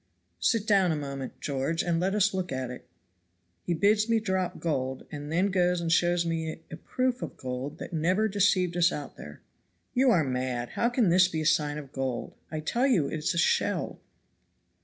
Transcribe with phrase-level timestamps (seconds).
[0.39, 2.87] "Sit down a moment, George, and let us look at it.
[3.61, 7.77] He bids me drop gold and then goes and shows me a proof of gold
[7.77, 9.41] that never deceived us out there."
[9.93, 10.69] "You are mad.
[10.69, 12.33] How can this be a sign of gold?
[12.49, 13.99] I tell you it is a shell."